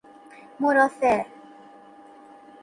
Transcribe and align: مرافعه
مرافعه 0.59 1.25